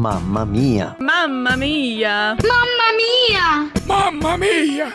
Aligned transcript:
Mamma 0.00 0.46
mia! 0.46 0.96
Mamma 0.98 1.58
mia! 1.58 2.34
Mamma 2.42 2.86
mia! 2.96 3.70
Mamma 3.86 4.38
mia! 4.38 4.94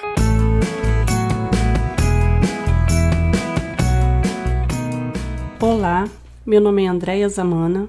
Olá, 5.61 6.09
meu 6.43 6.59
nome 6.59 6.85
é 6.85 6.87
Andréia 6.87 7.29
Zamana, 7.29 7.87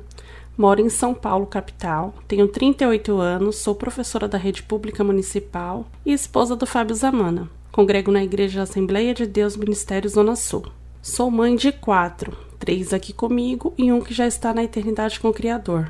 moro 0.59 0.83
em 0.83 0.91
São 0.91 1.15
Paulo, 1.15 1.47
capital, 1.47 2.13
tenho 2.29 2.49
38 2.49 3.19
anos, 3.19 3.57
sou 3.57 3.75
professora 3.75 4.29
da 4.29 4.37
rede 4.37 4.63
pública 4.63 5.03
municipal 5.03 5.87
e 6.05 6.13
esposa 6.13 6.55
do 6.55 6.67
Fábio 6.67 6.95
Zamana. 6.95 7.49
Congrego 7.73 8.13
na 8.13 8.23
Igreja 8.23 8.61
Assembleia 8.61 9.15
de 9.15 9.25
Deus 9.25 9.57
Ministério 9.57 10.11
Zona 10.11 10.37
Sul. 10.37 10.67
Sou 11.01 11.31
mãe 11.31 11.57
de 11.57 11.73
quatro, 11.73 12.37
três 12.59 12.93
aqui 12.93 13.15
comigo 13.15 13.73
e 13.79 13.91
um 13.91 14.03
que 14.03 14.13
já 14.13 14.27
está 14.27 14.53
na 14.53 14.63
eternidade 14.63 15.19
com 15.19 15.29
o 15.29 15.33
Criador. 15.33 15.89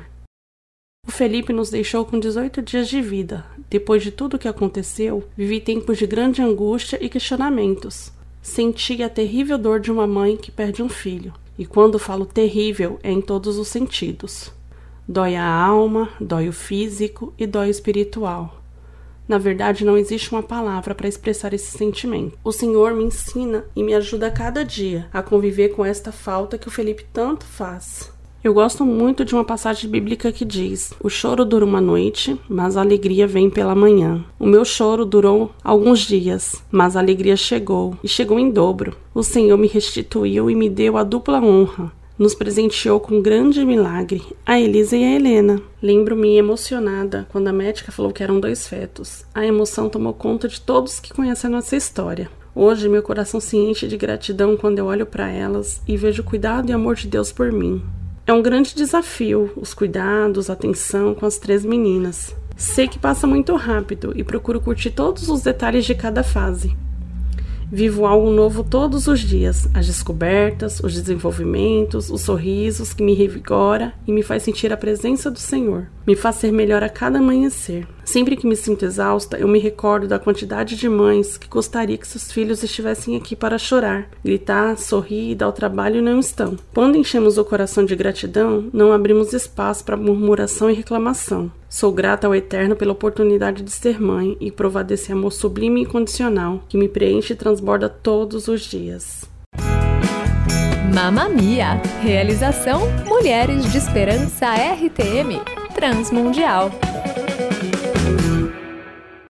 Felipe 1.17 1.51
nos 1.51 1.71
deixou 1.71 2.05
com 2.05 2.19
18 2.19 2.61
dias 2.61 2.87
de 2.87 3.01
vida. 3.01 3.43
Depois 3.71 4.03
de 4.03 4.11
tudo 4.11 4.35
o 4.35 4.39
que 4.39 4.47
aconteceu, 4.47 5.23
vivi 5.35 5.59
tempos 5.59 5.97
de 5.97 6.05
grande 6.05 6.43
angústia 6.43 7.03
e 7.03 7.09
questionamentos. 7.09 8.11
Senti 8.39 9.01
a 9.01 9.09
terrível 9.09 9.57
dor 9.57 9.79
de 9.79 9.91
uma 9.91 10.05
mãe 10.05 10.37
que 10.37 10.51
perde 10.51 10.83
um 10.83 10.87
filho. 10.87 11.33
E 11.57 11.65
quando 11.65 11.97
falo 11.97 12.23
terrível, 12.23 12.99
é 13.01 13.11
em 13.11 13.19
todos 13.19 13.57
os 13.57 13.67
sentidos. 13.67 14.51
Dói 15.07 15.35
a 15.35 15.43
alma, 15.43 16.07
dói 16.21 16.49
o 16.49 16.53
físico 16.53 17.33
e 17.35 17.47
dói 17.47 17.69
o 17.69 17.71
espiritual. 17.71 18.61
Na 19.27 19.39
verdade, 19.39 19.83
não 19.83 19.97
existe 19.97 20.31
uma 20.31 20.43
palavra 20.43 20.93
para 20.93 21.07
expressar 21.07 21.51
esse 21.51 21.75
sentimento. 21.75 22.37
O 22.43 22.51
Senhor 22.51 22.93
me 22.93 23.03
ensina 23.03 23.65
e 23.75 23.81
me 23.81 23.95
ajuda 23.95 24.27
a 24.27 24.31
cada 24.31 24.63
dia 24.63 25.09
a 25.11 25.23
conviver 25.23 25.69
com 25.69 25.83
esta 25.83 26.11
falta 26.11 26.59
que 26.59 26.67
o 26.67 26.71
Felipe 26.71 27.07
tanto 27.11 27.43
faz. 27.43 28.15
Eu 28.47 28.53
gosto 28.53 28.85
muito 28.85 29.25
de 29.25 29.35
uma 29.35 29.43
passagem 29.43 29.89
bíblica 29.89 30.31
que 30.31 30.45
diz: 30.45 30.93
O 31.03 31.09
choro 31.09 31.43
dura 31.43 31.65
uma 31.65 31.81
noite, 31.81 32.39
mas 32.47 32.77
a 32.77 32.81
alegria 32.81 33.27
vem 33.27 33.49
pela 33.49 33.75
manhã. 33.75 34.23
O 34.39 34.45
meu 34.45 34.63
choro 34.63 35.03
durou 35.05 35.51
alguns 35.61 35.99
dias, 35.99 36.63
mas 36.71 36.95
a 36.95 37.01
alegria 37.01 37.35
chegou, 37.35 37.97
e 38.01 38.07
chegou 38.07 38.39
em 38.39 38.49
dobro. 38.49 38.95
O 39.13 39.21
Senhor 39.21 39.57
me 39.57 39.67
restituiu 39.67 40.49
e 40.49 40.55
me 40.55 40.69
deu 40.69 40.95
a 40.95 41.03
dupla 41.03 41.41
honra. 41.41 41.91
Nos 42.17 42.33
presenteou 42.33 43.01
com 43.01 43.15
um 43.15 43.21
grande 43.21 43.65
milagre, 43.65 44.23
a 44.45 44.57
Elisa 44.57 44.95
e 44.95 45.03
a 45.03 45.15
Helena. 45.17 45.61
Lembro-me 45.83 46.37
emocionada 46.37 47.27
quando 47.29 47.49
a 47.49 47.53
médica 47.53 47.91
falou 47.91 48.13
que 48.13 48.23
eram 48.23 48.39
dois 48.39 48.65
fetos. 48.65 49.25
A 49.35 49.45
emoção 49.45 49.89
tomou 49.89 50.13
conta 50.13 50.47
de 50.47 50.61
todos 50.61 51.01
que 51.01 51.13
conhecem 51.13 51.49
a 51.49 51.51
nossa 51.51 51.75
história. 51.75 52.29
Hoje, 52.55 52.87
meu 52.87 53.03
coração 53.03 53.41
se 53.41 53.57
enche 53.57 53.89
de 53.89 53.97
gratidão 53.97 54.55
quando 54.55 54.79
eu 54.79 54.85
olho 54.85 55.05
para 55.05 55.29
elas 55.29 55.81
e 55.85 55.97
vejo 55.97 56.21
o 56.21 56.25
cuidado 56.25 56.69
e 56.69 56.73
amor 56.73 56.95
de 56.95 57.09
Deus 57.09 57.29
por 57.29 57.51
mim. 57.51 57.83
É 58.27 58.33
um 58.33 58.41
grande 58.41 58.75
desafio 58.75 59.53
os 59.55 59.73
cuidados, 59.73 60.49
a 60.49 60.53
atenção 60.53 61.15
com 61.15 61.25
as 61.25 61.37
três 61.37 61.63
meninas. 61.63 62.35
Sei 62.57 62.85
que 62.85 62.99
passa 62.99 63.25
muito 63.25 63.55
rápido 63.55 64.11
e 64.17 64.21
procuro 64.21 64.59
curtir 64.59 64.91
todos 64.91 65.29
os 65.29 65.41
detalhes 65.43 65.85
de 65.85 65.95
cada 65.95 66.23
fase. 66.23 66.75
Vivo 67.71 68.05
algo 68.05 68.29
novo 68.29 68.65
todos 68.65 69.07
os 69.07 69.21
dias, 69.21 69.69
as 69.73 69.87
descobertas, 69.87 70.81
os 70.81 70.93
desenvolvimentos, 70.93 72.09
os 72.09 72.19
sorrisos 72.19 72.91
que 72.91 73.01
me 73.01 73.13
revigora 73.13 73.93
e 74.05 74.11
me 74.11 74.21
faz 74.21 74.43
sentir 74.43 74.73
a 74.73 74.77
presença 74.77 75.31
do 75.31 75.39
Senhor. 75.39 75.87
Me 76.05 76.13
faz 76.13 76.35
ser 76.35 76.51
melhor 76.51 76.83
a 76.83 76.89
cada 76.89 77.19
amanhecer. 77.19 77.87
Sempre 78.07 78.37
que 78.37 78.47
me 78.47 78.55
sinto 78.55 78.85
exausta, 78.85 79.37
eu 79.37 79.49
me 79.49 79.59
recordo 79.59 80.07
da 80.07 80.17
quantidade 80.17 80.77
de 80.77 80.87
mães 80.87 81.37
que 81.37 81.49
gostaria 81.49 81.97
que 81.97 82.07
seus 82.07 82.31
filhos 82.31 82.63
estivessem 82.63 83.17
aqui 83.17 83.35
para 83.35 83.57
chorar, 83.57 84.07
gritar, 84.23 84.77
sorrir 84.77 85.31
e 85.31 85.35
dar 85.35 85.49
o 85.49 85.51
trabalho 85.51 85.97
e 85.97 86.01
não 86.01 86.17
estão. 86.17 86.55
Quando 86.73 86.95
enchemos 86.95 87.37
o 87.37 87.43
coração 87.43 87.83
de 87.83 87.97
gratidão, 87.97 88.69
não 88.71 88.93
abrimos 88.93 89.33
espaço 89.33 89.83
para 89.83 89.97
murmuração 89.97 90.71
e 90.71 90.73
reclamação. 90.73 91.51
Sou 91.67 91.91
grata 91.91 92.27
ao 92.27 92.33
Eterno 92.33 92.77
pela 92.77 92.93
oportunidade 92.93 93.61
de 93.61 93.71
ser 93.71 93.99
mãe 93.99 94.37
e 94.39 94.53
provar 94.53 94.83
desse 94.83 95.11
amor 95.11 95.33
sublime 95.33 95.81
e 95.81 95.83
incondicional 95.83 96.63
que 96.69 96.77
me 96.77 96.87
preenche 96.87 97.33
e 97.33 97.35
transborda 97.35 97.89
todos 97.89 98.47
os 98.47 98.61
dias. 98.61 99.25
Mamma 100.95 101.27
Mia! 101.27 101.81
Realização 102.01 102.83
Mulheres 103.05 103.69
de 103.69 103.77
Esperança 103.77 104.47
RTM 104.55 105.41
Transmundial. 105.75 106.71